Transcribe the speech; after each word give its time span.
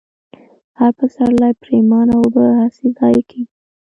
هر 0.79 0.91
پسرلۍ 0.99 1.53
پرېمانه 1.63 2.13
اوبه 2.21 2.45
هسې 2.59 2.85
ضايع 2.97 3.23
كېږي، 3.29 3.51